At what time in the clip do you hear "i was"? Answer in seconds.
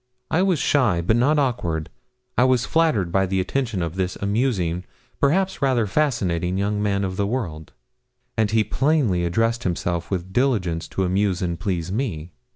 0.31-0.57, 2.35-2.65